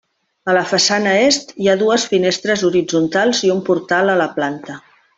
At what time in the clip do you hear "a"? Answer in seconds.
0.51-0.53, 4.17-4.21